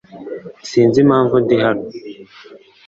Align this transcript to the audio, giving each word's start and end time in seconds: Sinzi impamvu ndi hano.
Sinzi 0.69 0.97
impamvu 1.05 1.35
ndi 1.43 1.55
hano. 1.63 1.85